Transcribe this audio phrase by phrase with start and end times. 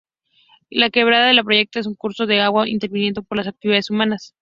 [0.71, 4.33] La Quebrada la Boyera es un curso de agua intervenido por las actividades humanas.